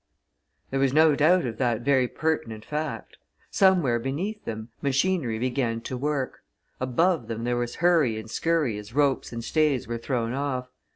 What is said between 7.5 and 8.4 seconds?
was hurry and